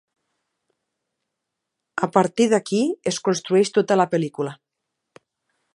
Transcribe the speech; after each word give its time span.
A 2.07 2.09
partir 2.15 2.49
d'aquí 2.55 2.81
es 3.13 3.21
construeix 3.29 3.73
tota 3.79 3.99
la 4.01 4.09
pel·lícula. 4.15 4.57